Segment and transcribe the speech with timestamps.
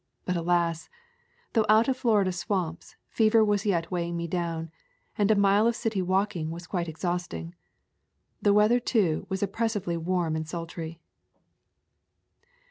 [0.25, 0.89] But alas!
[1.53, 4.71] though out of Florida swamps, fever was yet weighing me down,
[5.15, 7.53] and a mile of city walking was quite exhausting.
[8.41, 10.99] The weather too was oppressively warm and sultry.